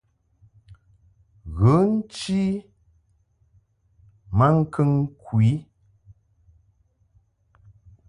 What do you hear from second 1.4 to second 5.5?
Ghə nchi maŋkəŋ ku